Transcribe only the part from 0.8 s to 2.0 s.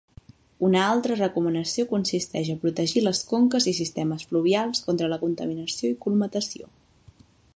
altra recomanació